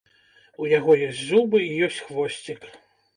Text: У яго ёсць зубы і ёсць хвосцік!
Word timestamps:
У 0.63 0.69
яго 0.69 0.95
ёсць 1.07 1.21
зубы 1.31 1.59
і 1.67 1.77
ёсць 1.89 1.99
хвосцік! 2.07 2.67